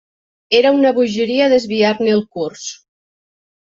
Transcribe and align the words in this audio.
Era 0.59 0.71
una 0.77 0.93
bogeria 1.01 1.51
desviar-ne 1.55 2.19
el 2.19 2.27
curs. 2.39 2.69